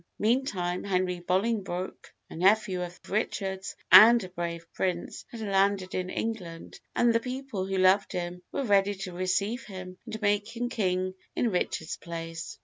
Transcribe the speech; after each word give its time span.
Meantime, 0.17 0.83
Henry 0.83 1.19
Bolingbroke, 1.19 2.11
a 2.27 2.35
nephew 2.35 2.81
of 2.81 2.99
Richard's, 3.07 3.75
and 3.91 4.23
a 4.23 4.29
brave 4.29 4.65
prince, 4.73 5.25
had 5.31 5.41
landed 5.41 5.93
in 5.93 6.09
England, 6.09 6.79
and 6.95 7.13
the 7.13 7.19
people, 7.19 7.67
who 7.67 7.77
loved 7.77 8.11
him, 8.13 8.41
were 8.51 8.63
ready 8.63 8.95
to 8.95 9.13
receive 9.13 9.63
him 9.65 9.97
and 10.07 10.19
make 10.19 10.57
him 10.57 10.69
King 10.69 11.13
in 11.35 11.51
Richard's 11.51 11.97
place. 11.97 12.57